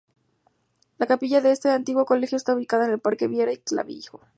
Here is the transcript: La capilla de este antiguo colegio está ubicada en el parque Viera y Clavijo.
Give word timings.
La 0.97 1.05
capilla 1.05 1.41
de 1.41 1.51
este 1.51 1.69
antiguo 1.69 2.05
colegio 2.07 2.35
está 2.35 2.55
ubicada 2.55 2.85
en 2.85 2.93
el 2.93 2.99
parque 2.99 3.27
Viera 3.27 3.53
y 3.53 3.57
Clavijo. 3.59 4.19